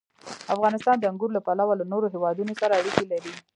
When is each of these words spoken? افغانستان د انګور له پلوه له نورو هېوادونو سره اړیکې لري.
افغانستان 0.55 0.95
د 0.97 1.03
انګور 1.11 1.31
له 1.33 1.41
پلوه 1.47 1.73
له 1.79 1.85
نورو 1.91 2.11
هېوادونو 2.13 2.53
سره 2.61 2.73
اړیکې 2.79 3.05
لري. 3.11 3.33